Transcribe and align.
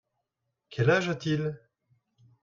Quel 0.71 0.89
âge 0.89 1.09
a-t-il? 1.11 1.59